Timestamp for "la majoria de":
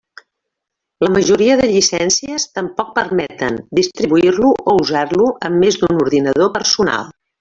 1.05-1.67